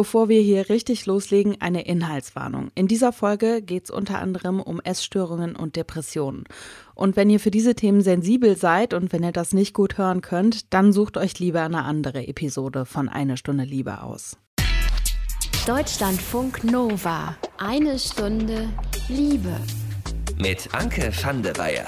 [0.00, 2.70] Bevor wir hier richtig loslegen, eine Inhaltswarnung.
[2.74, 6.44] In dieser Folge geht es unter anderem um Essstörungen und Depressionen.
[6.94, 10.22] Und wenn ihr für diese Themen sensibel seid und wenn ihr das nicht gut hören
[10.22, 14.38] könnt, dann sucht euch lieber eine andere Episode von Eine Stunde Liebe aus.
[15.66, 17.36] Deutschlandfunk Nova.
[17.58, 18.70] Eine Stunde
[19.08, 19.54] Liebe.
[20.38, 21.86] Mit Anke van der Weyer.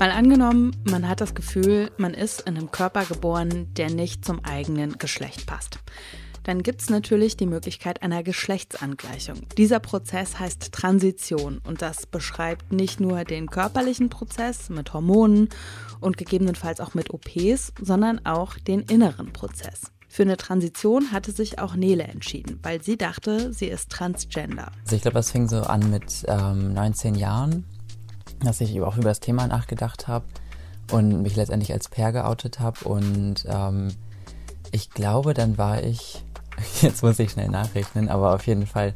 [0.00, 4.44] Mal angenommen, man hat das Gefühl, man ist in einem Körper geboren, der nicht zum
[4.44, 5.78] eigenen Geschlecht passt
[6.46, 9.48] dann gibt es natürlich die Möglichkeit einer Geschlechtsangleichung.
[9.58, 15.48] Dieser Prozess heißt Transition und das beschreibt nicht nur den körperlichen Prozess mit Hormonen
[15.98, 19.90] und gegebenenfalls auch mit OPs, sondern auch den inneren Prozess.
[20.08, 24.70] Für eine Transition hatte sich auch Nele entschieden, weil sie dachte, sie ist transgender.
[24.84, 27.64] Also ich glaube, das fing so an mit ähm, 19 Jahren,
[28.44, 30.26] dass ich auch über das Thema nachgedacht habe
[30.92, 32.88] und mich letztendlich als Pair geoutet habe.
[32.88, 33.88] Und ähm,
[34.70, 36.22] ich glaube, dann war ich
[36.82, 38.94] Jetzt muss ich schnell nachrechnen, aber auf jeden Fall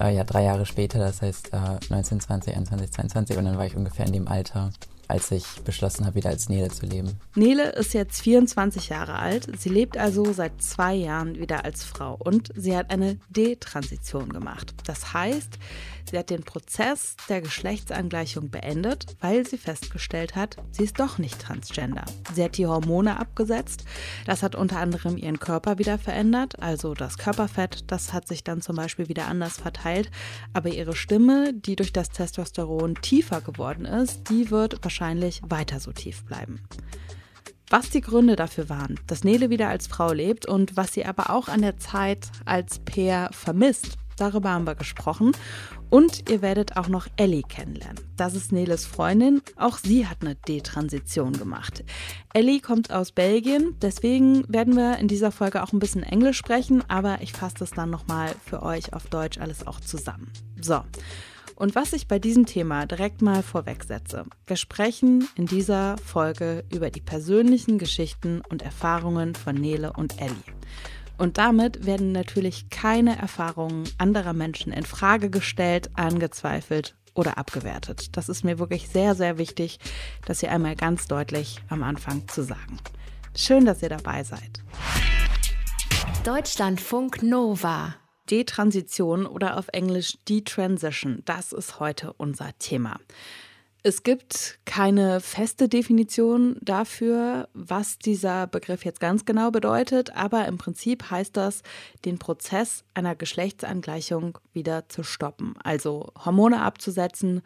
[0.00, 3.76] äh, ja drei Jahre später, das heißt äh, 1920, 21, 22 und dann war ich
[3.76, 4.70] ungefähr in dem Alter,
[5.08, 7.18] als ich beschlossen habe, wieder als Nele zu leben.
[7.34, 9.48] Nele ist jetzt 24 Jahre alt.
[9.58, 14.74] Sie lebt also seit zwei Jahren wieder als Frau und sie hat eine Detransition gemacht.
[14.86, 15.58] Das heißt,
[16.10, 21.38] Sie hat den Prozess der Geschlechtsangleichung beendet, weil sie festgestellt hat, sie ist doch nicht
[21.38, 22.04] transgender.
[22.34, 23.84] Sie hat die Hormone abgesetzt.
[24.24, 28.62] Das hat unter anderem ihren Körper wieder verändert, also das Körperfett, das hat sich dann
[28.62, 30.10] zum Beispiel wieder anders verteilt.
[30.54, 35.92] Aber ihre Stimme, die durch das Testosteron tiefer geworden ist, die wird wahrscheinlich weiter so
[35.92, 36.60] tief bleiben.
[37.70, 41.30] Was die Gründe dafür waren, dass Nele wieder als Frau lebt und was sie aber
[41.30, 45.32] auch an der Zeit als Peer vermisst, darüber haben wir gesprochen.
[45.90, 48.00] Und ihr werdet auch noch Ellie kennenlernen.
[48.16, 49.40] Das ist Neles Freundin.
[49.56, 51.84] Auch sie hat eine Detransition gemacht.
[52.34, 56.82] Ellie kommt aus Belgien, deswegen werden wir in dieser Folge auch ein bisschen Englisch sprechen,
[56.88, 60.30] aber ich fasse das dann nochmal für euch auf Deutsch alles auch zusammen.
[60.60, 60.82] So.
[61.58, 66.88] Und was ich bei diesem Thema direkt mal vorwegsetze, wir sprechen in dieser Folge über
[66.88, 70.36] die persönlichen Geschichten und Erfahrungen von Nele und Ellie.
[71.16, 78.16] Und damit werden natürlich keine Erfahrungen anderer Menschen in Frage gestellt, angezweifelt oder abgewertet.
[78.16, 79.80] Das ist mir wirklich sehr, sehr wichtig,
[80.26, 82.78] das hier einmal ganz deutlich am Anfang zu sagen.
[83.34, 84.62] Schön, dass ihr dabei seid.
[86.22, 87.96] Deutschlandfunk Nova.
[88.30, 92.98] Detransition oder auf Englisch Detransition, das ist heute unser Thema.
[93.84, 100.58] Es gibt keine feste Definition dafür, was dieser Begriff jetzt ganz genau bedeutet, aber im
[100.58, 101.62] Prinzip heißt das,
[102.04, 107.40] den Prozess einer Geschlechtsangleichung wieder zu stoppen, also Hormone abzusetzen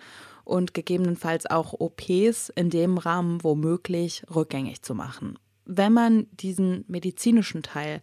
[0.45, 5.39] und gegebenenfalls auch OPs in dem Rahmen womöglich rückgängig zu machen.
[5.67, 8.01] Wenn man diesen medizinischen Teil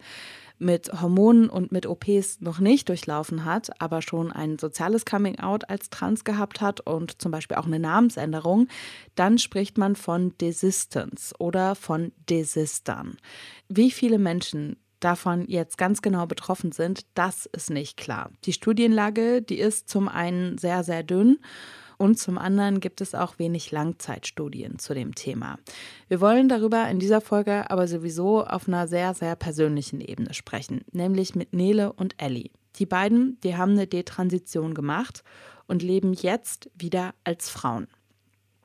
[0.59, 5.89] mit Hormonen und mit OPs noch nicht durchlaufen hat, aber schon ein soziales Coming-out als
[5.89, 8.67] trans gehabt hat und zum Beispiel auch eine Namensänderung,
[9.15, 13.17] dann spricht man von Desistance oder von Desistern.
[13.69, 18.31] Wie viele Menschen davon jetzt ganz genau betroffen sind, das ist nicht klar.
[18.43, 21.39] Die Studienlage, die ist zum einen sehr, sehr dünn
[21.99, 25.59] und zum anderen gibt es auch wenig Langzeitstudien zu dem Thema.
[26.07, 30.85] Wir wollen darüber in dieser Folge aber sowieso auf einer sehr, sehr persönlichen Ebene sprechen,
[30.93, 32.51] nämlich mit Nele und Ellie.
[32.77, 35.23] Die beiden, die haben eine Detransition gemacht
[35.67, 37.87] und leben jetzt wieder als Frauen.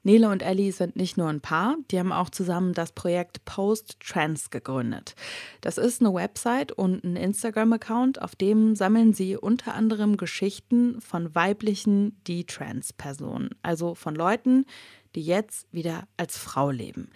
[0.04, 3.98] Nele und Ellie sind nicht nur ein Paar, die haben auch zusammen das Projekt Post
[4.00, 5.15] Trans gegründet.
[5.62, 11.34] Das ist eine Website und ein Instagram-Account, auf dem sammeln sie unter anderem Geschichten von
[11.34, 14.66] weiblichen D-Trans-Personen, also von Leuten,
[15.15, 17.11] die jetzt wieder als Frau leben.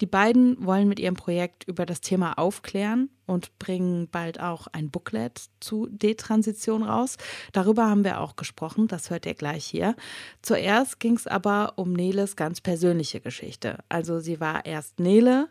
[0.00, 4.90] Die beiden wollen mit ihrem Projekt über das Thema aufklären und bringen bald auch ein
[4.90, 7.16] Booklet zu Detransition raus.
[7.52, 9.96] Darüber haben wir auch gesprochen, das hört ihr gleich hier.
[10.40, 13.78] Zuerst ging es aber um Neles ganz persönliche Geschichte.
[13.88, 15.48] Also sie war erst Nele,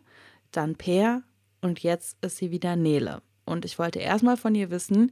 [0.51, 1.23] dann Per
[1.61, 3.21] und jetzt ist sie wieder Nele.
[3.45, 5.11] Und ich wollte erstmal von ihr wissen,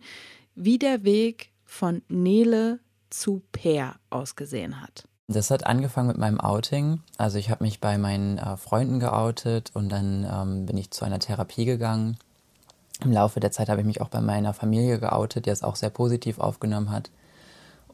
[0.56, 5.09] wie der Weg von Nele zu Per ausgesehen hat.
[5.32, 7.02] Das hat angefangen mit meinem Outing.
[7.18, 11.06] Also ich habe mich bei meinen äh, Freunden geoutet und dann ähm, bin ich zu
[11.06, 12.18] einer Therapie gegangen.
[13.04, 15.76] Im Laufe der Zeit habe ich mich auch bei meiner Familie geoutet, die es auch
[15.76, 17.12] sehr positiv aufgenommen hat.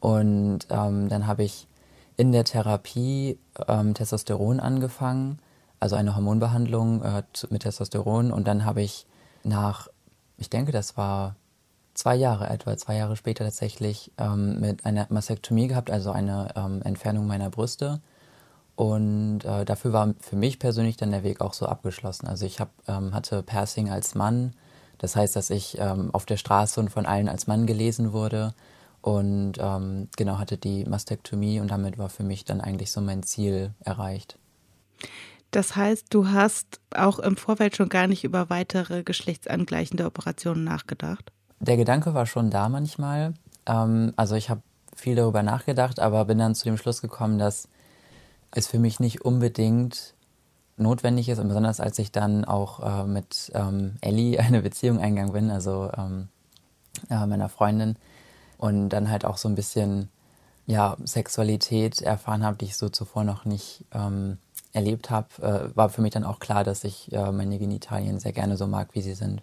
[0.00, 1.68] Und ähm, dann habe ich
[2.16, 5.38] in der Therapie ähm, Testosteron angefangen,
[5.78, 8.32] also eine Hormonbehandlung äh, mit Testosteron.
[8.32, 9.04] Und dann habe ich
[9.44, 9.88] nach,
[10.38, 11.36] ich denke, das war
[11.96, 16.82] zwei Jahre etwa, zwei Jahre später tatsächlich ähm, mit einer Mastektomie gehabt, also eine ähm,
[16.82, 18.00] Entfernung meiner Brüste.
[18.76, 22.26] Und äh, dafür war für mich persönlich dann der Weg auch so abgeschlossen.
[22.26, 24.52] Also ich hab, ähm, hatte Passing als Mann
[24.98, 28.54] Das heißt, dass ich ähm, auf der Straße und von allen als Mann gelesen wurde
[29.00, 33.22] und ähm, genau hatte die Mastektomie und damit war für mich dann eigentlich so mein
[33.22, 34.38] Ziel erreicht.
[35.52, 41.32] Das heißt, du hast auch im Vorfeld schon gar nicht über weitere geschlechtsangleichende Operationen nachgedacht?
[41.60, 43.34] Der Gedanke war schon da manchmal.
[43.66, 44.62] Ähm, also ich habe
[44.94, 47.68] viel darüber nachgedacht, aber bin dann zu dem Schluss gekommen, dass
[48.50, 50.14] es für mich nicht unbedingt
[50.78, 55.32] notwendig ist, und besonders als ich dann auch äh, mit ähm, Ellie eine Beziehung eingegangen
[55.32, 56.28] bin, also ähm,
[57.10, 57.96] äh, meiner Freundin,
[58.58, 60.08] und dann halt auch so ein bisschen
[60.66, 64.38] ja, Sexualität erfahren habe, die ich so zuvor noch nicht ähm,
[64.72, 65.28] erlebt habe,
[65.72, 68.66] äh, war für mich dann auch klar, dass ich äh, meine Genitalien sehr gerne so
[68.66, 69.42] mag, wie sie sind.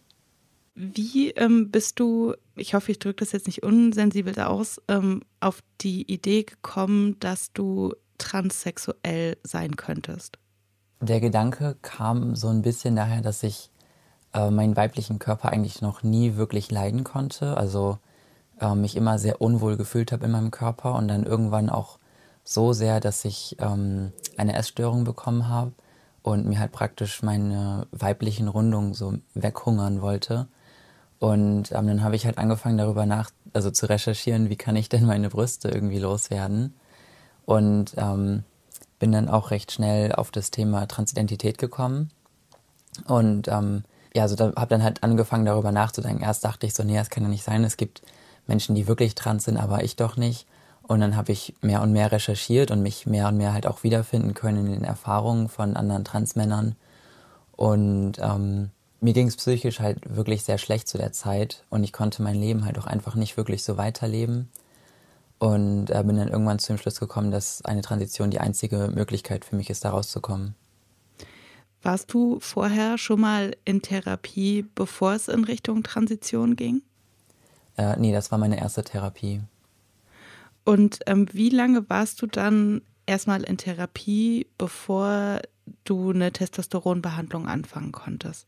[0.76, 5.62] Wie ähm, bist du, ich hoffe, ich drücke das jetzt nicht unsensibel aus, ähm, auf
[5.82, 10.40] die Idee gekommen, dass du transsexuell sein könntest?
[11.00, 13.70] Der Gedanke kam so ein bisschen daher, dass ich
[14.34, 17.56] äh, meinen weiblichen Körper eigentlich noch nie wirklich leiden konnte.
[17.56, 18.00] Also
[18.60, 22.00] äh, mich immer sehr unwohl gefühlt habe in meinem Körper und dann irgendwann auch
[22.44, 25.74] so sehr, dass ich ähm, eine Essstörung bekommen habe
[26.24, 30.48] und mir halt praktisch meine weiblichen Rundungen so weghungern wollte.
[31.24, 34.90] Und ähm, dann habe ich halt angefangen darüber nach, also zu recherchieren, wie kann ich
[34.90, 36.74] denn meine Brüste irgendwie loswerden.
[37.46, 38.44] Und ähm,
[39.00, 42.12] bin dann auch recht schnell auf das Thema Transidentität gekommen.
[43.08, 46.26] Und ähm, ja, also da habe dann halt angefangen darüber nachzudenken.
[46.26, 47.64] Erst dachte ich so, nee, das kann ja nicht sein.
[47.64, 48.02] Es gibt
[48.46, 50.46] Menschen, die wirklich trans sind, aber ich doch nicht.
[50.82, 53.84] Und dann habe ich mehr und mehr recherchiert und mich mehr und mehr halt auch
[53.84, 56.76] wiederfinden können in den Erfahrungen von anderen Transmännern.
[57.56, 58.72] Und ähm,
[59.04, 62.36] mir ging es psychisch halt wirklich sehr schlecht zu der Zeit und ich konnte mein
[62.36, 64.50] Leben halt auch einfach nicht wirklich so weiterleben.
[65.40, 69.44] Und äh, bin dann irgendwann zu dem Schluss gekommen, dass eine Transition die einzige Möglichkeit
[69.44, 70.56] für mich ist, da rauszukommen.
[71.82, 76.82] Warst du vorher schon mal in Therapie, bevor es in Richtung Transition ging?
[77.76, 79.42] Äh, nee, das war meine erste Therapie.
[80.64, 85.42] Und ähm, wie lange warst du dann erstmal in Therapie, bevor
[85.84, 88.48] du eine Testosteronbehandlung anfangen konntest?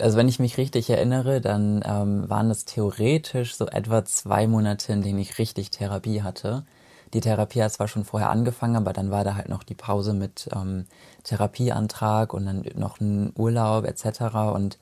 [0.00, 4.92] Also wenn ich mich richtig erinnere, dann ähm, waren es theoretisch so etwa zwei Monate,
[4.92, 6.64] in denen ich richtig Therapie hatte.
[7.12, 10.14] Die Therapie hat zwar schon vorher angefangen, aber dann war da halt noch die Pause
[10.14, 10.86] mit ähm,
[11.22, 14.34] Therapieantrag und dann noch ein Urlaub etc.
[14.52, 14.78] Und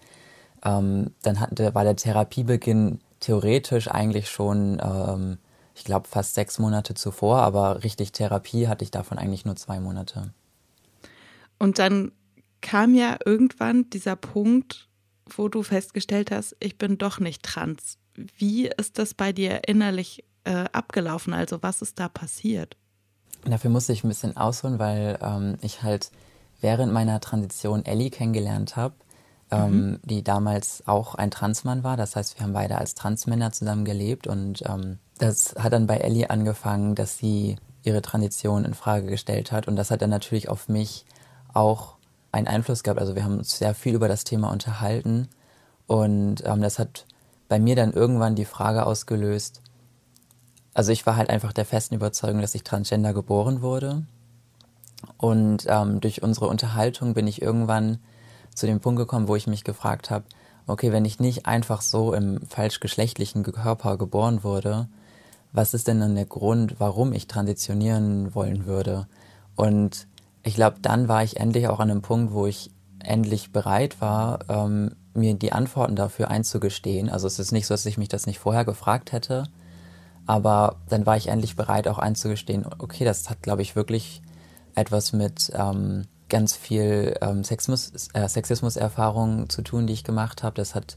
[0.64, 5.38] ähm, dann hatte, war der Therapiebeginn theoretisch eigentlich schon ähm,
[5.74, 9.80] ich glaube, fast sechs Monate zuvor, aber richtig Therapie hatte ich davon eigentlich nur zwei
[9.80, 10.32] Monate.
[11.58, 12.12] Und dann
[12.60, 14.88] kam ja irgendwann dieser Punkt,
[15.28, 17.98] wo du festgestellt hast, ich bin doch nicht trans.
[18.14, 21.32] Wie ist das bei dir innerlich äh, abgelaufen?
[21.32, 22.76] Also was ist da passiert?
[23.44, 26.10] Dafür musste ich ein bisschen ausholen, weil ähm, ich halt
[26.60, 28.94] während meiner Transition Ellie kennengelernt habe,
[29.50, 30.00] ähm, mhm.
[30.04, 31.96] die damals auch ein Transmann war.
[31.96, 35.98] Das heißt, wir haben beide als Transmänner zusammen gelebt und ähm, das hat dann bei
[35.98, 40.48] Ellie angefangen, dass sie ihre Tradition in Frage gestellt hat und das hat dann natürlich
[40.48, 41.04] auf mich
[41.52, 41.96] auch
[42.32, 43.00] einen Einfluss gehabt.
[43.00, 45.28] Also wir haben uns sehr viel über das Thema unterhalten
[45.86, 47.06] und ähm, das hat
[47.48, 49.60] bei mir dann irgendwann die Frage ausgelöst.
[50.74, 54.04] Also ich war halt einfach der festen Überzeugung, dass ich transgender geboren wurde
[55.18, 57.98] und ähm, durch unsere Unterhaltung bin ich irgendwann
[58.54, 60.24] zu dem Punkt gekommen, wo ich mich gefragt habe,
[60.66, 64.88] okay, wenn ich nicht einfach so im falschgeschlechtlichen Körper geboren wurde,
[65.52, 69.06] was ist denn dann der Grund, warum ich transitionieren wollen würde?
[69.54, 70.06] Und
[70.42, 74.40] ich glaube, dann war ich endlich auch an einem Punkt, wo ich endlich bereit war,
[74.48, 77.10] ähm, mir die Antworten dafür einzugestehen.
[77.10, 79.44] Also es ist nicht so, dass ich mich das nicht vorher gefragt hätte,
[80.26, 84.22] aber dann war ich endlich bereit, auch einzugestehen, okay, das hat, glaube ich, wirklich
[84.74, 90.54] etwas mit ähm, ganz viel ähm, Sexismus, äh, Sexismus-Erfahrungen zu tun, die ich gemacht habe.
[90.56, 90.96] Das hat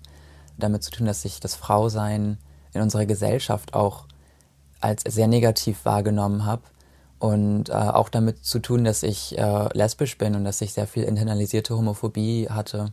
[0.58, 2.38] damit zu tun, dass ich das Frausein
[2.74, 4.06] in unserer Gesellschaft auch
[4.80, 6.62] als sehr negativ wahrgenommen habe
[7.26, 10.86] und äh, auch damit zu tun, dass ich äh, lesbisch bin und dass ich sehr
[10.86, 12.92] viel internalisierte Homophobie hatte.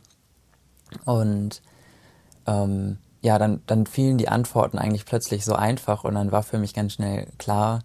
[1.05, 1.61] Und
[2.47, 6.57] ähm, ja, dann, dann fielen die Antworten eigentlich plötzlich so einfach und dann war für
[6.57, 7.81] mich ganz schnell klar,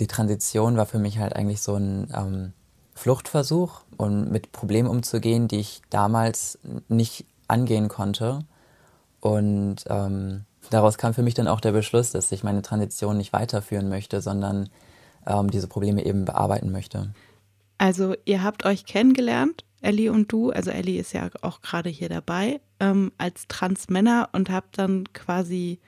[0.00, 2.52] die Transition war für mich halt eigentlich so ein ähm,
[2.96, 6.58] Fluchtversuch und mit Problemen umzugehen, die ich damals
[6.88, 8.40] nicht angehen konnte.
[9.20, 13.32] Und ähm, daraus kam für mich dann auch der Beschluss, dass ich meine Transition nicht
[13.32, 14.68] weiterführen möchte, sondern
[15.26, 17.12] ähm, diese Probleme eben bearbeiten möchte.
[17.78, 22.08] Also ihr habt euch kennengelernt, Ellie und du, also Ellie ist ja auch gerade hier
[22.08, 25.80] dabei, ähm, als Transmänner und habt dann quasi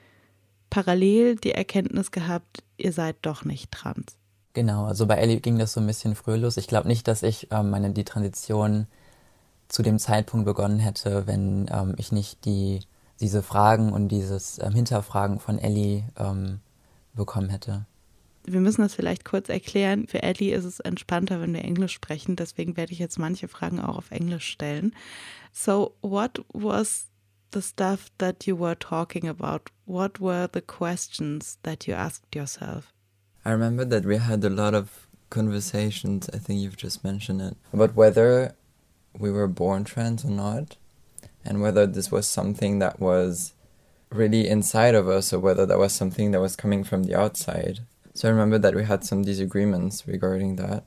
[0.71, 4.17] parallel die Erkenntnis gehabt, ihr seid doch nicht trans.
[4.55, 6.57] Genau, also bei Ellie ging das so ein bisschen früh los.
[6.57, 8.87] Ich glaube nicht, dass ich ähm, meine die Transition
[9.69, 12.81] zu dem Zeitpunkt begonnen hätte, wenn ähm, ich nicht die
[13.21, 16.61] diese Fragen und dieses ähm, Hinterfragen von Ellie ähm,
[17.15, 17.87] bekommen hätte.
[18.45, 20.07] Wir müssen das vielleicht kurz erklären.
[20.09, 22.37] Für Ellie ist es entspannter, wenn wir Englisch sprechen.
[22.37, 24.95] Deswegen werde ich jetzt manche Fragen auch auf Englisch stellen.
[25.53, 27.07] So, what was
[27.53, 29.71] the stuff that you were talking about?
[29.87, 32.93] What were the questions that you asked yourself?
[33.45, 37.57] I remember that we had a lot of conversations, I think you've just mentioned it,
[37.73, 38.55] about whether
[39.19, 40.77] we were born trans or not,
[41.45, 43.55] and whether this was something that was
[44.11, 47.81] really inside of us or whether that was something that was coming from the outside.
[48.15, 50.85] So I remember that we had some disagreements regarding that.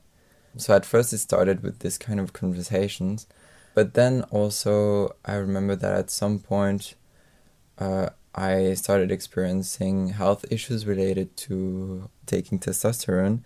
[0.56, 3.26] So at first it started with this kind of conversations,
[3.74, 6.94] but then also I remember that at some point
[7.78, 13.40] uh, I started experiencing health issues related to taking testosterone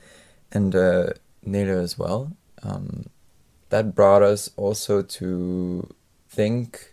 [0.52, 1.10] and uh,
[1.42, 2.32] Nele as well.
[2.62, 3.06] Um,
[3.70, 5.94] that brought us also to
[6.28, 6.92] think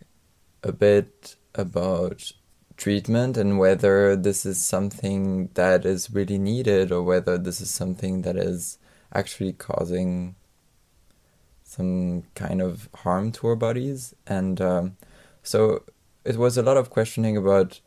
[0.64, 2.32] a bit about
[2.78, 8.22] treatment and whether this is something that is really needed or whether this is something
[8.22, 8.78] that is
[9.14, 10.36] actually causing
[11.64, 14.14] some kind of harm to our bodies.
[14.26, 14.98] And um,
[15.44, 15.84] so
[16.24, 17.82] it was a lot of questioning about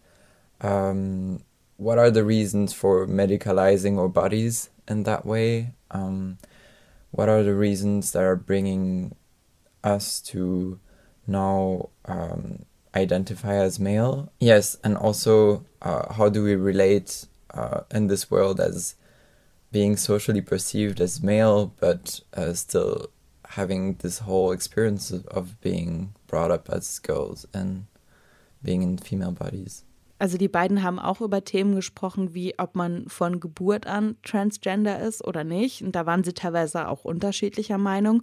[0.60, 1.42] um,
[1.76, 5.72] what are the reasons for medicalizing our bodies in that way.
[5.90, 6.38] Um,
[7.10, 9.14] what are the reasons that are bringing
[9.82, 10.78] us to
[11.26, 14.30] now um, identify as male.
[14.40, 18.94] Yes, and also uh, how do we relate uh, in this world as
[19.72, 23.10] being socially perceived as male, but uh, still
[23.50, 27.86] having this whole experience of being brought up as girls and
[28.62, 29.84] being in female bodies.
[30.18, 35.00] Also die beiden haben auch über Themen gesprochen, wie ob man von Geburt an transgender
[35.00, 35.82] ist oder nicht.
[35.82, 38.22] Und da waren sie teilweise auch unterschiedlicher Meinung.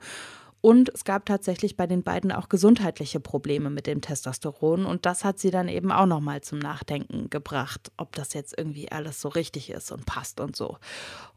[0.67, 4.85] Und es gab tatsächlich bei den beiden auch gesundheitliche Probleme mit dem Testosteron.
[4.85, 8.91] Und das hat sie dann eben auch nochmal zum Nachdenken gebracht, ob das jetzt irgendwie
[8.91, 10.77] alles so richtig ist und passt und so.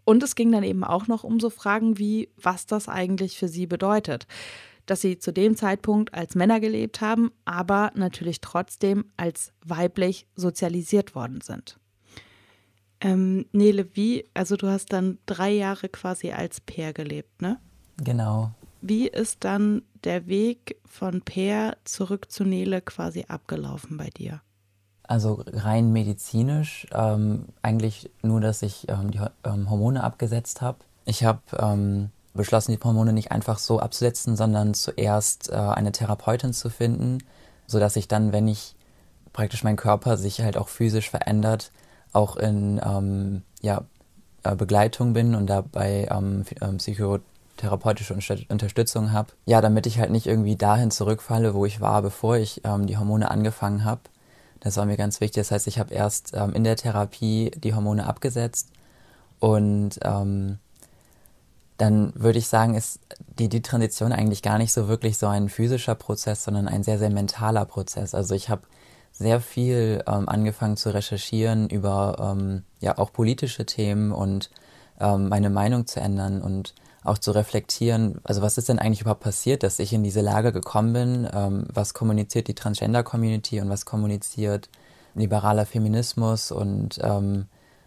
[0.02, 3.46] Und es ging dann eben auch noch um so Fragen wie, was das eigentlich für
[3.46, 4.26] sie bedeutet.
[4.86, 11.14] Dass sie zu dem Zeitpunkt als Männer gelebt haben, aber natürlich trotzdem als weiblich sozialisiert
[11.14, 11.78] worden sind.
[13.00, 17.60] Ähm, Nele, wie, also du hast dann drei Jahre quasi als Pair gelebt, ne?
[17.98, 18.50] Genau.
[18.80, 24.40] Wie ist dann der Weg von Per zurück zu Nele quasi abgelaufen bei dir?
[25.02, 30.78] Also rein medizinisch ähm, eigentlich nur, dass ich ähm, die ähm, Hormone abgesetzt habe.
[31.04, 36.52] Ich habe ähm, beschlossen, die Hormone nicht einfach so abzusetzen, sondern zuerst äh, eine Therapeutin
[36.52, 37.18] zu finden,
[37.66, 38.76] sodass ich dann, wenn ich
[39.32, 41.72] praktisch mein Körper sich halt auch physisch verändert,
[42.12, 43.82] auch in ähm, ja,
[44.42, 46.44] äh, Begleitung bin und dabei ähm,
[46.78, 47.18] Psycho
[47.60, 48.14] therapeutische
[48.48, 49.32] Unterstützung habe.
[49.44, 52.96] Ja, damit ich halt nicht irgendwie dahin zurückfalle, wo ich war, bevor ich ähm, die
[52.96, 54.00] Hormone angefangen habe.
[54.60, 55.42] Das war mir ganz wichtig.
[55.42, 58.68] Das heißt, ich habe erst ähm, in der Therapie die Hormone abgesetzt
[59.38, 60.58] und ähm,
[61.78, 63.00] dann würde ich sagen, ist
[63.38, 66.98] die, die Transition eigentlich gar nicht so wirklich so ein physischer Prozess, sondern ein sehr,
[66.98, 68.14] sehr mentaler Prozess.
[68.14, 68.62] Also ich habe
[69.12, 74.50] sehr viel ähm, angefangen zu recherchieren über ähm, ja auch politische Themen und
[75.00, 79.22] ähm, meine Meinung zu ändern und auch zu reflektieren, also was ist denn eigentlich überhaupt
[79.22, 83.86] passiert, dass ich in diese Lage gekommen bin, ähm, was kommuniziert die Transgender-Community und was
[83.86, 84.68] kommuniziert
[85.14, 87.46] liberaler Feminismus und ähm,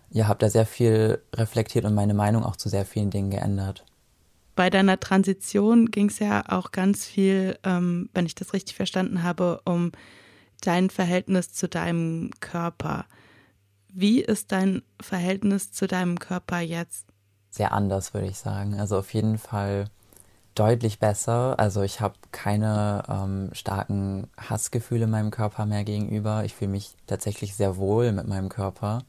[0.09, 3.85] ja, habe da sehr viel reflektiert und meine Meinung auch zu sehr vielen Dingen geändert.
[4.55, 9.23] Bei deiner Transition ging es ja auch ganz viel, ähm, wenn ich das richtig verstanden
[9.23, 9.91] habe, um
[10.61, 13.05] dein Verhältnis zu deinem Körper.
[13.89, 17.07] Wie ist dein Verhältnis zu deinem Körper jetzt?
[17.53, 18.79] Sehr anders, würde ich sagen.
[18.79, 19.85] Also auf jeden Fall
[20.55, 21.59] deutlich besser.
[21.59, 26.43] Also ich habe keine ähm, starken Hassgefühle meinem Körper mehr gegenüber.
[26.45, 29.03] Ich fühle mich tatsächlich sehr wohl mit meinem Körper.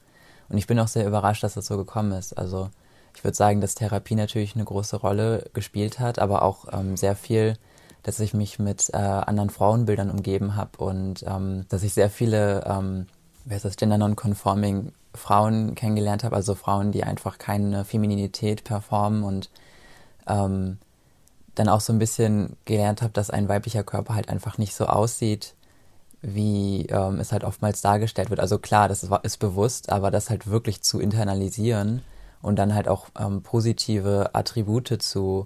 [0.51, 2.37] Und ich bin auch sehr überrascht, dass das so gekommen ist.
[2.37, 2.69] Also
[3.17, 7.17] ich würde sagen, dass Therapie natürlich eine große Rolle gespielt hat, aber auch ähm, sehr
[7.17, 7.57] viel,
[8.03, 12.63] dass ich mich mit äh, anderen Frauenbildern umgeben habe und ähm, dass ich sehr viele,
[12.67, 13.07] ähm,
[13.47, 19.23] wer ist das, Gender Non-Conforming Frauen kennengelernt habe, also Frauen, die einfach keine Femininität performen
[19.23, 19.51] und
[20.27, 20.79] ähm,
[21.55, 24.87] dann auch so ein bisschen gelernt habe, dass ein weiblicher Körper halt einfach nicht so
[24.87, 25.55] aussieht,
[26.21, 28.41] wie ähm, es halt oftmals dargestellt wird.
[28.41, 32.03] Also klar, das ist, ist, bewusst, aber das halt wirklich zu internalisieren
[32.43, 35.45] und dann halt auch ähm, positive Attribute zu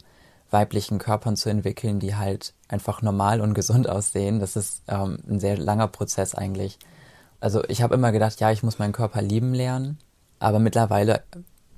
[0.50, 5.40] weiblichen Körpern zu entwickeln, die halt einfach normal und gesund aussehen, das ist ähm, ein
[5.40, 6.78] sehr langer Prozess eigentlich
[7.40, 9.98] also ich habe immer gedacht, ja, ich muss meinen Körper lieben lernen,
[10.38, 11.22] aber mittlerweile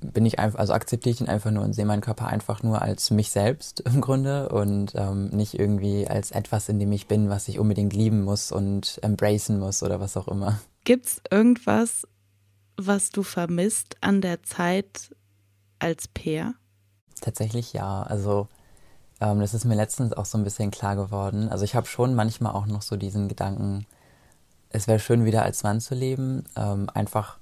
[0.00, 2.81] bin ich einfach, also akzeptiere ich ihn einfach nur und sehe meinen Körper einfach nur
[2.81, 7.29] als mich selbst im Grunde und ähm, nicht irgendwie als etwas, in dem ich bin,
[7.29, 10.59] was ich unbedingt lieben muss und embracen muss oder was auch immer.
[10.85, 12.07] Gibt's irgendwas,
[12.76, 15.14] was du vermisst an der Zeit
[15.79, 16.55] als Peer?
[17.21, 18.02] Tatsächlich ja.
[18.02, 18.49] Also
[19.21, 21.49] ähm, das ist mir letztens auch so ein bisschen klar geworden.
[21.50, 23.87] Also ich habe schon manchmal auch noch so diesen Gedanken,
[24.71, 26.45] es wäre schön, wieder als Mann zu leben.
[26.57, 27.39] Ähm, einfach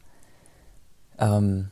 [1.19, 1.71] ähm,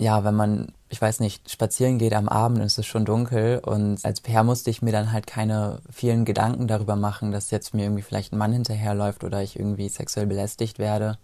[0.00, 3.58] ja, wenn man, ich weiß nicht, spazieren geht am Abend und es ist schon dunkel
[3.58, 7.74] und als PR musste ich mir dann halt keine vielen Gedanken darüber machen, dass jetzt
[7.74, 11.18] mir irgendwie vielleicht ein Mann hinterherläuft oder ich irgendwie sexuell belästigt werde.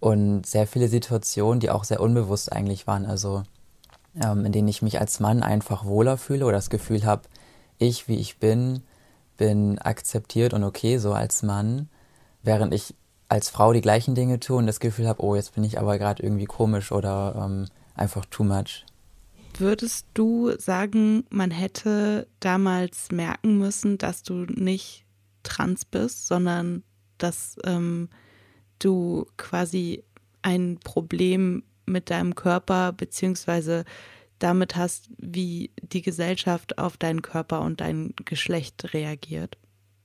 [0.00, 3.44] Und sehr viele Situationen, die auch sehr unbewusst eigentlich waren, also
[4.20, 7.22] ähm, in denen ich mich als Mann einfach wohler fühle oder das Gefühl habe,
[7.78, 8.82] ich, wie ich bin,
[9.36, 11.88] bin akzeptiert und okay so als Mann,
[12.42, 12.94] während ich
[13.28, 15.98] als Frau die gleichen Dinge tue und das Gefühl habe, oh, jetzt bin ich aber
[15.98, 18.84] gerade irgendwie komisch oder ähm, einfach too much.
[19.58, 25.04] Würdest du sagen, man hätte damals merken müssen, dass du nicht
[25.42, 26.82] trans bist, sondern
[27.18, 28.08] dass ähm,
[28.78, 30.04] du quasi
[30.42, 33.84] ein Problem mit deinem Körper beziehungsweise
[34.38, 39.56] damit hast, wie die Gesellschaft auf deinen Körper und dein Geschlecht reagiert?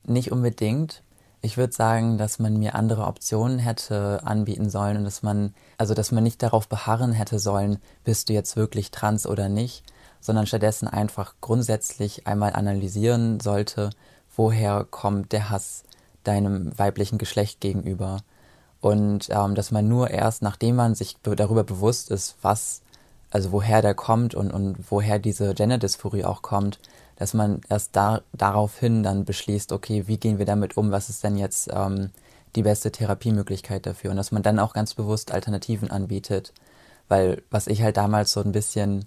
[0.06, 1.04] Nicht unbedingt.
[1.48, 5.94] Ich würde sagen, dass man mir andere Optionen hätte anbieten sollen und dass man, also
[5.94, 9.86] dass man nicht darauf beharren hätte sollen, bist du jetzt wirklich trans oder nicht,
[10.20, 13.92] sondern stattdessen einfach grundsätzlich einmal analysieren sollte,
[14.36, 15.86] woher kommt der Hass
[16.26, 18.18] deinem weiblichen Geschlecht gegenüber.
[18.82, 22.82] Und ähm, dass man nur erst, nachdem man sich darüber bewusst ist, was,
[23.32, 26.78] also woher der kommt und, und woher diese Gender-Dysphorie auch kommt,
[27.18, 31.24] dass man erst da, daraufhin dann beschließt, okay, wie gehen wir damit um, was ist
[31.24, 32.12] denn jetzt ähm,
[32.56, 34.12] die beste Therapiemöglichkeit dafür?
[34.12, 36.54] Und dass man dann auch ganz bewusst Alternativen anbietet,
[37.08, 39.06] weil was ich halt damals so ein bisschen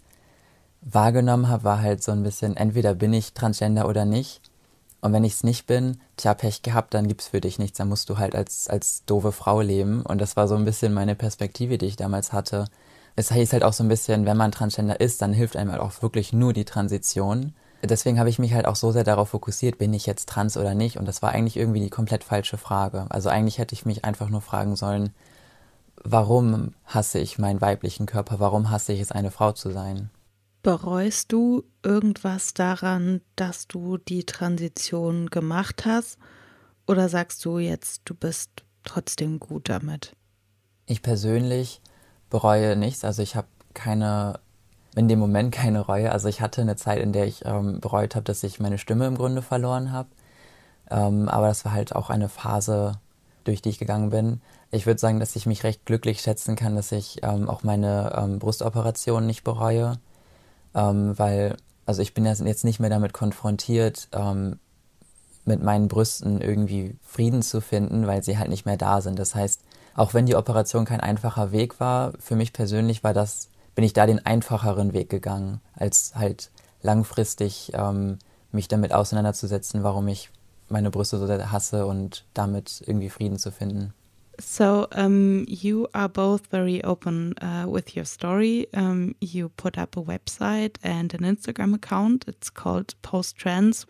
[0.83, 4.41] wahrgenommen habe, war halt so ein bisschen, entweder bin ich Transgender oder nicht.
[5.03, 7.89] Und wenn ich es nicht bin, tja, Pech gehabt, dann gibt's für dich nichts, dann
[7.89, 10.03] musst du halt als, als doofe Frau leben.
[10.03, 12.67] Und das war so ein bisschen meine Perspektive, die ich damals hatte.
[13.17, 15.81] Es hieß halt auch so ein bisschen, wenn man Transgender ist, dann hilft einem halt
[15.81, 19.79] auch wirklich nur die Transition deswegen habe ich mich halt auch so sehr darauf fokussiert,
[19.79, 20.99] bin ich jetzt trans oder nicht?
[20.99, 23.07] Und das war eigentlich irgendwie die komplett falsche Frage.
[23.09, 25.15] Also eigentlich hätte ich mich einfach nur fragen sollen,
[26.03, 28.41] warum hasse ich meinen weiblichen Körper?
[28.41, 30.11] Warum hasse ich es, eine Frau zu sein?
[30.63, 36.19] Bereust du irgendwas daran, dass du die Transition gemacht hast?
[36.87, 38.51] Oder sagst du jetzt, du bist
[38.85, 40.15] trotzdem gut damit?
[40.87, 41.81] Ich persönlich
[42.29, 43.05] bereue nichts.
[43.05, 44.41] Also ich habe keine
[44.95, 46.11] in dem Moment keine Reue.
[46.13, 49.07] Also ich hatte eine Zeit, in der ich ähm, bereut habe, dass ich meine Stimme
[49.07, 50.09] im Grunde verloren habe.
[50.91, 52.99] Ähm, aber das war halt auch eine Phase,
[53.45, 54.41] durch die ich gegangen bin.
[54.73, 58.13] Ich würde sagen, dass ich mich recht glücklich schätzen kann, dass ich ähm, auch meine
[58.17, 59.99] ähm, Brustoperation nicht bereue,
[60.75, 64.61] ähm, weil also ich bin jetzt nicht mehr damit konfrontiert, ähm,
[65.45, 69.19] mit meinen Brüsten irgendwie Frieden zu finden, weil sie halt nicht mehr da sind.
[69.19, 69.61] Das heißt,
[69.97, 73.93] auch wenn die Operation kein einfacher Weg war, für mich persönlich war das bin ich
[73.93, 76.51] da den einfacheren Weg gegangen, als halt
[76.83, 78.19] langfristig ähm,
[78.53, 80.31] mich damit auseinanderzusetzen, warum ich
[80.69, 83.93] meine Brüste so sehr hasse und damit irgendwie Frieden zu finden.
[84.41, 88.67] So, um, you are both very open uh, with your story.
[88.73, 92.25] Um, you put up a website and an Instagram account.
[92.27, 93.87] It's called Post Trans.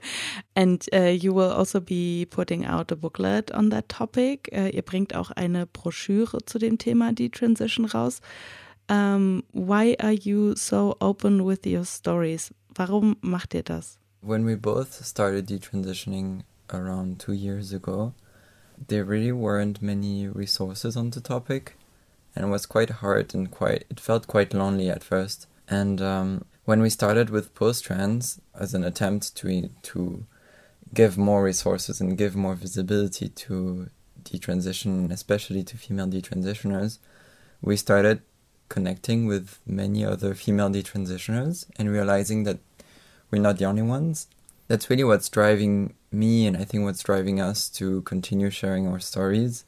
[0.57, 4.51] And uh, you will also be putting out a booklet on that topic.
[4.53, 8.21] Uh, ihr bringt auch eine Broschüre zu dem Thema Detransition raus.
[8.91, 12.51] Um, why are you so open with your stories?
[12.77, 13.99] Warum macht ihr das?
[14.21, 18.15] When we both started detransitioning around two years ago,
[18.89, 21.77] there really weren't many resources on the topic,
[22.35, 25.47] and it was quite hard and quite it felt quite lonely at first.
[25.69, 30.27] And um, when we started with post trans as an attempt to to
[30.93, 33.89] give more resources and give more visibility to
[34.25, 36.99] detransition, especially to female detransitioners,
[37.63, 38.23] we started
[38.71, 42.59] connecting with many other female detransitioners and realizing that
[43.31, 44.29] we're not the only ones.
[44.69, 49.01] That's really what's driving me, and I think what's driving us to continue sharing our
[49.01, 49.65] stories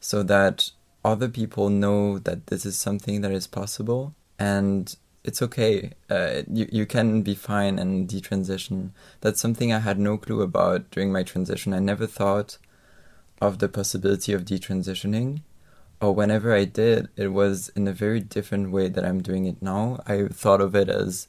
[0.00, 0.70] so that
[1.04, 5.92] other people know that this is something that is possible and it's okay.
[6.08, 8.90] Uh, you, you can be fine and detransition.
[9.20, 11.74] That's something I had no clue about during my transition.
[11.74, 12.58] I never thought
[13.40, 15.40] of the possibility of detransitioning
[16.00, 19.62] or whenever I did, it was in a very different way that I'm doing it
[19.62, 20.00] now.
[20.06, 21.28] I thought of it as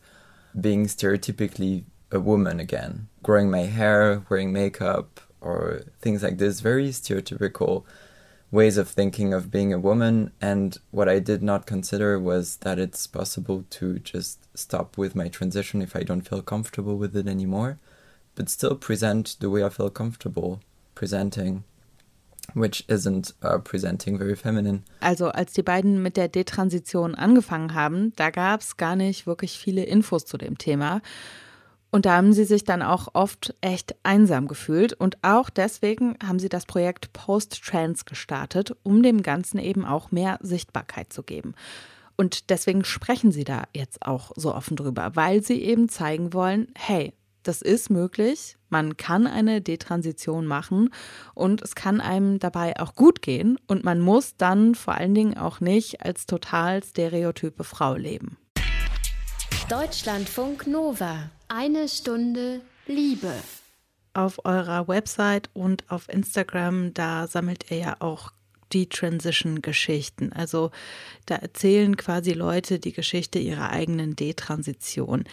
[0.59, 6.89] being stereotypically a woman again, growing my hair, wearing makeup, or things like this, very
[6.89, 7.83] stereotypical
[8.49, 10.31] ways of thinking of being a woman.
[10.41, 15.27] And what I did not consider was that it's possible to just stop with my
[15.27, 17.79] transition if I don't feel comfortable with it anymore,
[18.35, 20.61] but still present the way I feel comfortable
[20.95, 21.63] presenting.
[22.53, 24.83] Which isn't uh, presenting very feminine.
[24.99, 29.59] Also als die beiden mit der Detransition angefangen haben, da gab es gar nicht wirklich
[29.59, 31.01] viele Infos zu dem Thema.
[31.89, 34.93] Und da haben sie sich dann auch oft echt einsam gefühlt.
[34.93, 40.37] Und auch deswegen haben sie das Projekt Post-Trans gestartet, um dem Ganzen eben auch mehr
[40.41, 41.53] Sichtbarkeit zu geben.
[42.17, 46.67] Und deswegen sprechen sie da jetzt auch so offen drüber, weil sie eben zeigen wollen,
[46.75, 47.13] hey,
[47.47, 50.89] das ist möglich, man kann eine Detransition machen
[51.33, 55.37] und es kann einem dabei auch gut gehen und man muss dann vor allen Dingen
[55.37, 58.37] auch nicht als total stereotype Frau leben.
[59.69, 61.29] Deutschlandfunk Nova.
[61.47, 63.33] Eine Stunde Liebe.
[64.13, 68.31] Auf eurer Website und auf Instagram, da sammelt ihr ja auch
[68.73, 70.33] die Transition-Geschichten.
[70.33, 70.71] Also
[71.25, 75.23] da erzählen quasi Leute die Geschichte ihrer eigenen Detransition.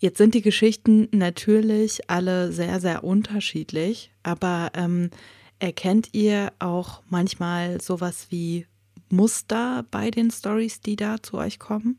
[0.00, 5.10] Jetzt sind die Geschichten natürlich alle sehr, sehr unterschiedlich, aber ähm,
[5.58, 8.66] erkennt ihr auch manchmal sowas wie
[9.10, 11.98] Muster bei den Stories, die da zu euch kommen?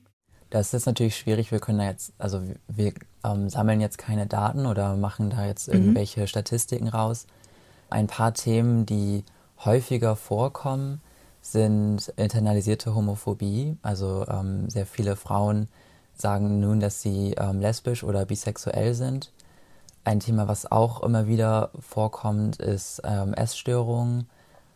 [0.49, 1.51] Das ist natürlich schwierig.
[1.51, 5.67] Wir können da jetzt, also wir ähm, sammeln jetzt keine Daten oder machen da jetzt
[5.67, 5.75] mhm.
[5.75, 6.27] irgendwelche mhm.
[6.27, 7.27] Statistiken raus.
[7.89, 9.23] Ein paar Themen, die
[9.63, 11.01] häufiger vorkommen,
[11.41, 13.77] sind internalisierte Homophobie.
[13.81, 15.67] Also ähm, sehr viele Frauen
[16.21, 19.32] sagen nun, dass sie ähm, lesbisch oder bisexuell sind.
[20.03, 24.27] Ein Thema, was auch immer wieder vorkommt, ist ähm, Essstörungen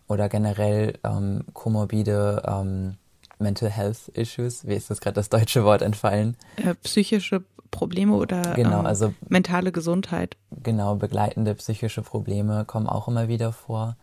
[0.08, 2.98] oder generell ähm, komorbide ähm,
[3.40, 4.68] Mental Health Issues.
[4.68, 6.38] Wie ist das gerade das deutsche Wort entfallen?
[6.58, 10.38] Äh, psychische Probleme oder genau, ähm, also, mentale Gesundheit.
[10.62, 13.98] Genau, begleitende psychische Probleme kommen auch immer wieder vor.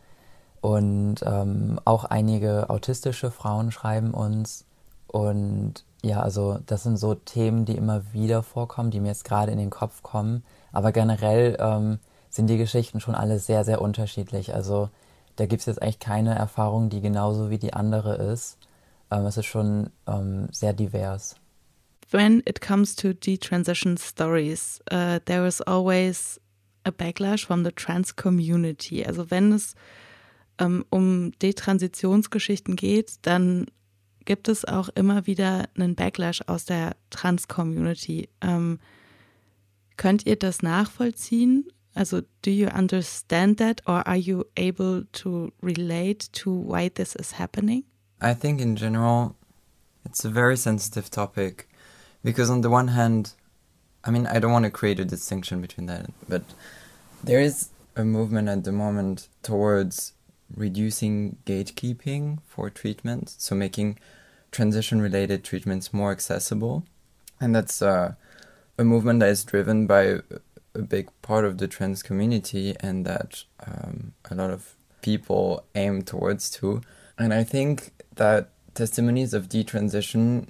[0.61, 4.66] Und ähm, auch einige autistische Frauen schreiben uns.
[5.11, 9.51] Und ja, also das sind so Themen, die immer wieder vorkommen, die mir jetzt gerade
[9.51, 10.44] in den Kopf kommen.
[10.73, 14.55] Aber generell ähm, sind die Geschichten schon alle sehr, sehr unterschiedlich.
[14.55, 14.88] Also
[15.35, 18.57] da gibt es jetzt eigentlich keine Erfahrung, die genauso wie die andere ist.
[19.11, 21.35] Ähm, es ist schon ähm, sehr divers.
[22.12, 26.40] When it comes to detransition stories, uh, there is always
[26.85, 29.05] a backlash from the trans community.
[29.05, 29.75] Also wenn es
[30.59, 33.66] ähm, um Detransitionsgeschichten geht, dann
[34.24, 38.28] gibt es auch immer wieder einen Backlash aus der Trans-Community.
[38.40, 38.78] Ähm,
[39.96, 41.66] könnt ihr das nachvollziehen?
[41.94, 47.38] Also, do you understand that or are you able to relate to why this is
[47.38, 47.85] happening?
[48.22, 49.35] I think in general,
[50.04, 51.68] it's a very sensitive topic
[52.22, 53.35] because on the one hand,
[54.04, 56.42] I mean, I don't want to create a distinction between that, but
[57.24, 60.12] there is a movement at the moment towards
[60.54, 63.98] reducing gatekeeping for treatment, so making
[64.50, 66.84] transition related treatments more accessible.
[67.40, 68.14] And that's uh,
[68.78, 70.20] a movement that is driven by
[70.74, 76.02] a big part of the trans community and that um, a lot of people aim
[76.02, 76.82] towards too.
[77.18, 80.48] And I think that testimonies of detransition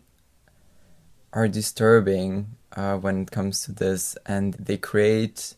[1.33, 5.55] are disturbing uh, when it comes to this, and they create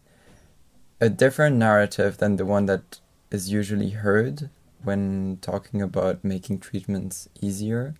[1.00, 3.00] a different narrative than the one that
[3.32, 4.50] is usually heard
[4.82, 7.94] when talking about making treatments easier.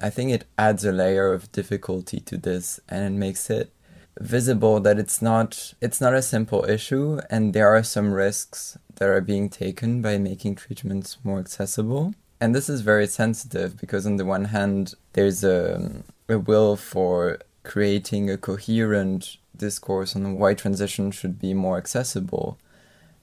[0.00, 3.72] I think it adds a layer of difficulty to this and it makes it
[4.20, 9.08] visible that it's not it's not a simple issue and there are some risks that
[9.08, 12.14] are being taken by making treatments more accessible.
[12.40, 17.38] And this is very sensitive because on the one hand there's a, a will for
[17.62, 22.58] creating a coherent discourse on why transition should be more accessible.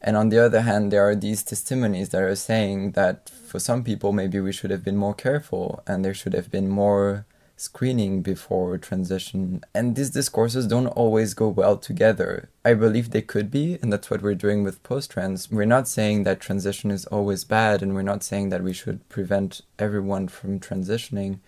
[0.01, 3.83] And on the other hand, there are these testimonies that are saying that for some
[3.83, 7.25] people, maybe we should have been more careful and there should have been more
[7.59, 9.61] screening before transition.
[9.75, 12.49] And these discourses don't always go well together.
[12.63, 15.51] I believe they could be, and that's what we're doing with post trans.
[15.51, 19.07] We're not saying that transition is always bad, and we're not saying that we should
[19.09, 21.39] prevent everyone from transitioning.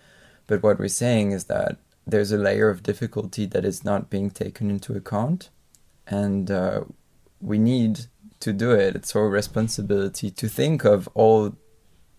[0.47, 4.31] But what we're saying is that there's a layer of difficulty that is not being
[4.31, 5.49] taken into account.
[6.07, 6.83] And uh,
[7.39, 8.07] we need
[8.41, 8.95] to do it.
[8.95, 11.53] It's our responsibility to think of all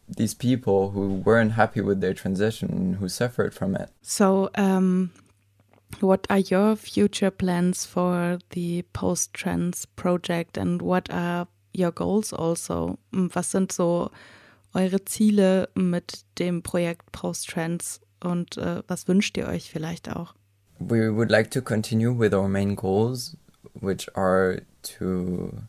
[0.09, 3.91] these people who weren't happy with their transition, who suffered from it.
[4.03, 5.11] So, um,
[6.01, 12.33] what are your future plans for the post trans project and what are your goals
[12.33, 12.99] also?
[13.13, 14.11] Was sind so
[14.75, 20.35] eure Ziele mit dem Projekt Post Trans und uh, was wünscht ihr euch vielleicht auch?
[20.79, 23.37] We would like to continue with our main goals,
[23.81, 25.63] which are to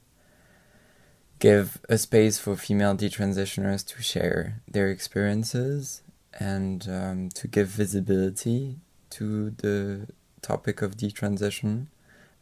[1.44, 6.02] give a space for female detransitioners to share their experiences
[6.40, 8.78] and um, to give visibility
[9.10, 10.08] to the
[10.42, 11.88] topic of detransition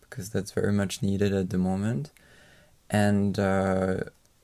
[0.01, 2.11] because that's very much needed at the moment.
[2.91, 4.01] And uh,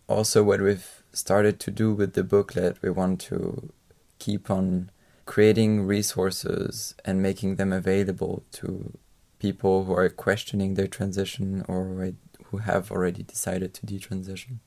[0.08, 3.72] also, what we've started to do with the booklet, we want to
[4.17, 4.89] keep on
[5.28, 8.98] creating resources and making them available to
[9.38, 11.84] people who are questioning their transition or
[12.51, 14.60] who have already decided to detransition.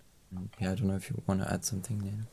[0.61, 2.27] Yeah, I don't know if you want to add something there.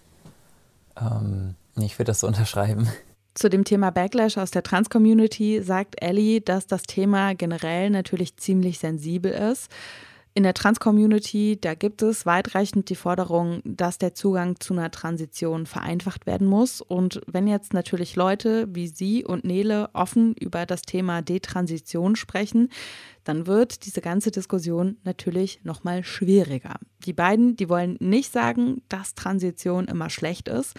[1.00, 2.88] Um, ich würde das so unterschreiben.
[3.34, 8.80] Zu dem Thema Backlash aus der Trans-Community sagt Ellie, dass das Thema generell natürlich ziemlich
[8.80, 9.72] sensibel ist.
[10.38, 15.66] In der Trans-Community, da gibt es weitreichend die Forderung, dass der Zugang zu einer Transition
[15.66, 16.80] vereinfacht werden muss.
[16.80, 22.70] Und wenn jetzt natürlich Leute wie Sie und Nele offen über das Thema Detransition sprechen,
[23.24, 26.76] dann wird diese ganze Diskussion natürlich nochmal schwieriger.
[27.08, 30.76] Die beiden, die wollen nicht sagen, dass Transition immer schlecht ist,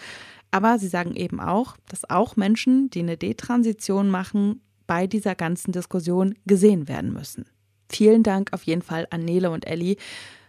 [0.52, 5.72] aber sie sagen eben auch, dass auch Menschen, die eine Detransition machen, bei dieser ganzen
[5.72, 7.44] Diskussion gesehen werden müssen.
[7.90, 9.96] Vielen Dank auf jeden Fall an Nele und Ellie.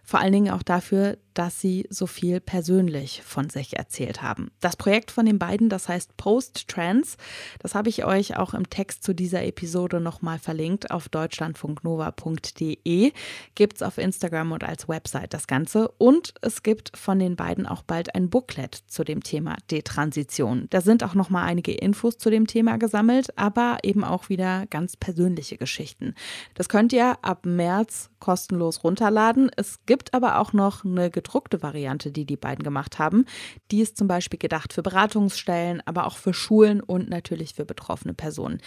[0.04, 4.52] Vor allen Dingen auch dafür, dass sie so viel persönlich von sich erzählt haben.
[4.60, 7.16] Das Projekt von den beiden, das heißt Post Trans,
[7.60, 13.14] das habe ich euch auch im Text zu dieser Episode nochmal verlinkt auf deutschlandfunknova.de.
[13.56, 15.88] Gibt es auf Instagram und als Website das Ganze.
[15.98, 20.68] Und es gibt von den beiden auch bald ein Booklet zu dem Thema Detransition.
[20.72, 24.98] Da sind auch nochmal einige Infos zu dem Thema gesammelt, aber eben auch wieder ganz
[24.98, 26.16] persönliche Geschichten.
[26.56, 29.50] Das könnt ihr ab März kostenlos runterladen.
[29.56, 31.29] Es gibt aber auch noch eine gedruckte
[31.62, 33.26] Variante, die die beiden gemacht haben.
[33.72, 38.14] Die ist zum Beispiel gedacht für Beratungsstellen, aber auch für Schulen und natürlich für betroffene
[38.14, 38.62] Personen.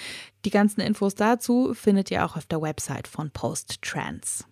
[0.44, 4.46] Die ganzen Infos dazu findet ihr auch auf der Website von Post Trans.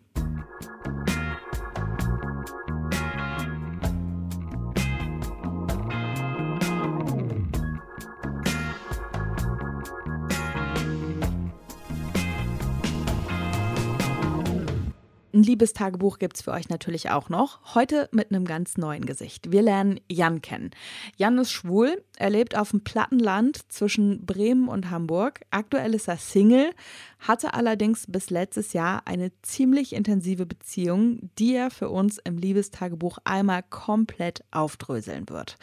[15.41, 17.75] Ein Liebestagebuch gibt es für euch natürlich auch noch.
[17.75, 19.51] Heute mit einem ganz neuen Gesicht.
[19.51, 20.71] Wir lernen Jan kennen.
[21.17, 22.05] Jan ist schwul.
[22.19, 25.41] Er lebt auf dem Plattenland zwischen Bremen und Hamburg.
[25.51, 26.73] Aktuell ist er Single,
[27.21, 33.17] hatte allerdings bis letztes Jahr eine ziemlich intensive Beziehung, die er für uns im Liebestagebuch
[33.25, 35.57] einmal komplett aufdröseln wird.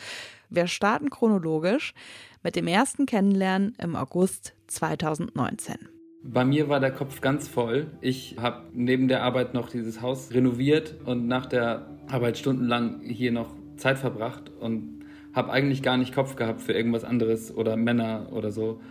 [0.49, 1.93] Wir starten chronologisch
[2.41, 5.96] mit dem ersten Kennenlernen im August 2019.
[6.23, 7.87] Bei mir war der Kopf ganz voll.
[8.01, 13.31] Ich habe neben der Arbeit noch dieses Haus renoviert und nach der Arbeit stundenlang hier
[13.31, 18.29] noch Zeit verbracht und habe eigentlich gar nicht Kopf gehabt für irgendwas anderes oder Männer
[18.31, 18.81] oder so.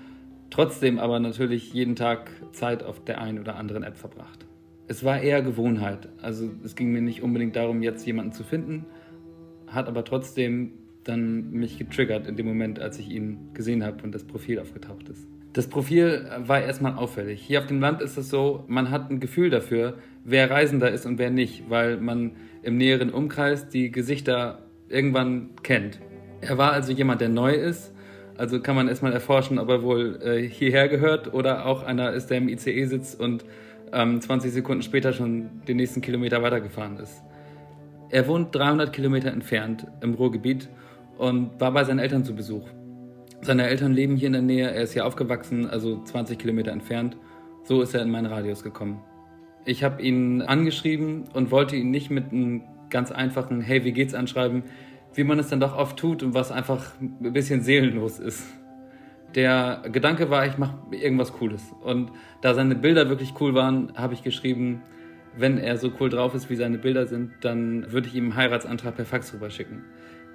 [0.51, 4.47] Trotzdem aber natürlich jeden Tag Zeit auf der einen oder anderen App verbracht.
[4.87, 6.09] Es war eher Gewohnheit.
[6.23, 8.87] Also es ging mir nicht unbedingt darum, jetzt jemanden zu finden,
[9.67, 14.15] hat aber trotzdem dann mich getriggert in dem Moment, als ich ihn gesehen habe und
[14.15, 15.27] das Profil aufgetaucht ist.
[15.57, 17.41] Das Profil war erstmal auffällig.
[17.41, 21.07] Hier auf dem Land ist es so, man hat ein Gefühl dafür, wer Reisender ist
[21.07, 25.99] und wer nicht, weil man im näheren Umkreis die Gesichter irgendwann kennt.
[26.43, 27.95] Er war also jemand, der neu ist.
[28.37, 32.27] Also kann man erstmal erforschen, ob er wohl äh, hierher gehört oder auch einer ist,
[32.27, 33.47] der im ICE sitzt und
[33.95, 37.23] ähm, 20 Sekunden später schon den nächsten Kilometer weitergefahren ist.
[38.11, 40.69] Er wohnt 300 Kilometer entfernt im Ruhrgebiet
[41.17, 42.69] und war bei seinen Eltern zu Besuch.
[43.43, 47.17] Seine Eltern leben hier in der Nähe, er ist hier aufgewachsen, also 20 Kilometer entfernt.
[47.65, 49.03] So ist er in meinen Radius gekommen.
[49.65, 54.15] Ich habe ihn angeschrieben und wollte ihn nicht mit einem ganz einfachen Hey, wie geht's
[54.15, 54.63] anschreiben,
[55.15, 58.45] wie man es dann doch oft tut und was einfach ein bisschen seelenlos ist.
[59.35, 61.75] Der Gedanke war, ich mache irgendwas Cooles.
[61.83, 62.11] Und
[62.43, 64.83] da seine Bilder wirklich cool waren, habe ich geschrieben,
[65.37, 68.37] wenn er so cool drauf ist, wie seine Bilder sind, dann würde ich ihm einen
[68.37, 69.85] Heiratsantrag per Fax rüberschicken.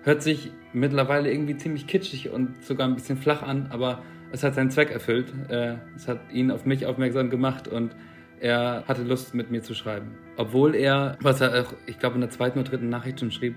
[0.04, 4.56] Hört sich mittlerweile irgendwie ziemlich kitschig und sogar ein bisschen flach an, aber es hat
[4.56, 5.32] seinen Zweck erfüllt.
[5.50, 7.96] Äh, es hat ihn auf mich aufmerksam gemacht und
[8.40, 10.18] er hatte Lust, mit mir zu schreiben.
[10.38, 13.56] Obwohl er, was er auch, ich glaube, in der zweiten oder dritten Nachricht schon schrieb,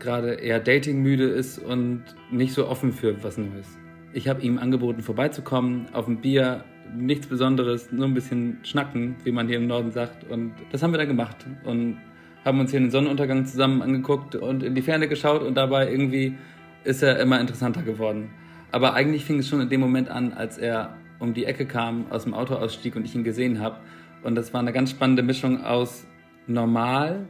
[0.00, 2.02] gerade eher datingmüde ist und
[2.32, 3.78] nicht so offen für was Neues.
[4.12, 6.64] Ich habe ihm angeboten, vorbeizukommen, auf ein Bier,
[6.96, 10.28] nichts Besonderes, nur ein bisschen schnacken, wie man hier im Norden sagt.
[10.28, 11.46] Und das haben wir dann gemacht.
[11.64, 11.98] Und
[12.44, 16.36] haben uns hier den Sonnenuntergang zusammen angeguckt und in die Ferne geschaut und dabei irgendwie
[16.84, 18.30] ist er immer interessanter geworden.
[18.70, 22.06] Aber eigentlich fing es schon in dem Moment an, als er um die Ecke kam,
[22.10, 23.76] aus dem Auto ausstieg und ich ihn gesehen habe.
[24.22, 26.06] Und das war eine ganz spannende Mischung aus
[26.46, 27.26] normal,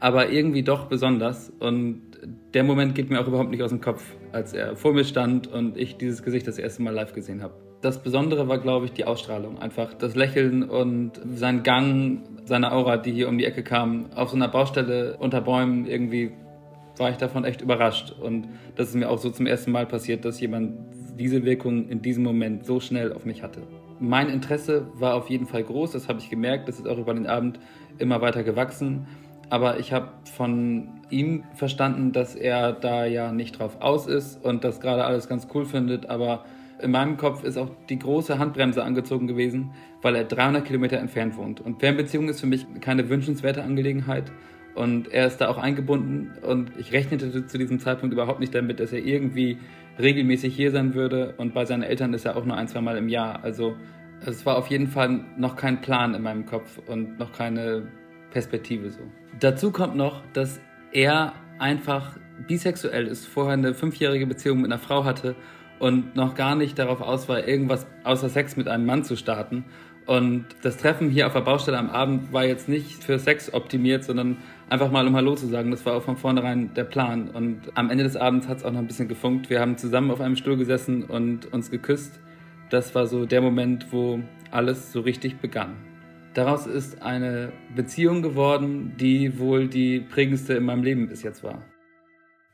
[0.00, 1.50] aber irgendwie doch besonders.
[1.58, 2.11] Und
[2.54, 5.46] der Moment geht mir auch überhaupt nicht aus dem Kopf, als er vor mir stand
[5.46, 7.54] und ich dieses Gesicht das erste Mal live gesehen habe.
[7.80, 9.58] Das Besondere war, glaube ich, die Ausstrahlung.
[9.58, 14.06] Einfach das Lächeln und sein Gang, seine Aura, die hier um die Ecke kam.
[14.14, 16.30] Auf so einer Baustelle unter Bäumen irgendwie
[16.96, 18.12] war ich davon echt überrascht.
[18.12, 20.74] Und das ist mir auch so zum ersten Mal passiert, dass jemand
[21.18, 23.62] diese Wirkung in diesem Moment so schnell auf mich hatte.
[23.98, 26.68] Mein Interesse war auf jeden Fall groß, das habe ich gemerkt.
[26.68, 27.58] Das ist auch über den Abend
[27.98, 29.06] immer weiter gewachsen.
[29.52, 34.64] Aber ich habe von ihm verstanden, dass er da ja nicht drauf aus ist und
[34.64, 36.08] das gerade alles ganz cool findet.
[36.08, 36.46] Aber
[36.80, 41.36] in meinem Kopf ist auch die große Handbremse angezogen gewesen, weil er 300 Kilometer entfernt
[41.36, 41.60] wohnt.
[41.60, 44.32] Und Fernbeziehung ist für mich keine wünschenswerte Angelegenheit.
[44.74, 48.80] Und er ist da auch eingebunden und ich rechnete zu diesem Zeitpunkt überhaupt nicht damit,
[48.80, 49.58] dass er irgendwie
[49.98, 51.34] regelmäßig hier sein würde.
[51.36, 53.44] Und bei seinen Eltern ist er auch nur ein, zwei Mal im Jahr.
[53.44, 53.76] Also
[54.24, 57.82] es war auf jeden Fall noch kein Plan in meinem Kopf und noch keine
[58.32, 59.00] Perspektive so.
[59.38, 60.60] Dazu kommt noch, dass
[60.92, 65.36] er einfach bisexuell ist, vorher eine fünfjährige Beziehung mit einer Frau hatte
[65.78, 69.64] und noch gar nicht darauf aus war, irgendwas außer Sex mit einem Mann zu starten.
[70.06, 74.02] Und das Treffen hier auf der Baustelle am Abend war jetzt nicht für Sex optimiert,
[74.02, 75.70] sondern einfach mal um Hallo zu sagen.
[75.70, 77.28] Das war auch von vornherein der Plan.
[77.30, 79.48] Und am Ende des Abends hat es auch noch ein bisschen gefunkt.
[79.48, 82.18] Wir haben zusammen auf einem Stuhl gesessen und uns geküsst.
[82.70, 85.76] Das war so der Moment, wo alles so richtig begann.
[86.34, 91.62] Daraus ist eine Beziehung geworden, die wohl die prägendste in meinem Leben bis jetzt war.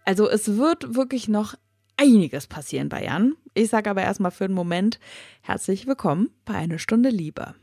[0.04, 1.54] Also es wird wirklich noch
[1.96, 3.36] einiges passieren bei Jan.
[3.54, 4.98] Ich sage aber erstmal für den Moment
[5.42, 7.54] herzlich willkommen bei Eine Stunde Liebe.